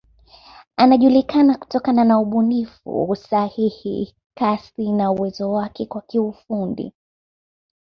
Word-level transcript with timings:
Anajulikana 0.75 1.57
kutokana 1.57 2.03
na 2.03 2.19
ubunifu, 2.19 3.03
usahihi, 3.09 4.15
kasi 4.35 4.91
na 4.91 5.11
uwezo 5.11 5.51
wake 5.51 5.87
wa 5.89 6.01
kiufundi. 6.01 6.93